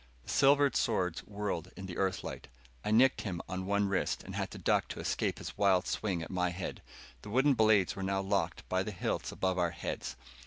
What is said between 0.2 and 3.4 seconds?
The silvered swords whirled in the Earth light. I nicked him